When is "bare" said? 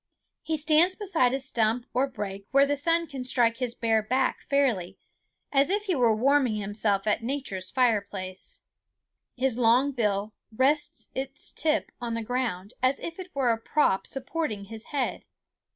3.75-4.01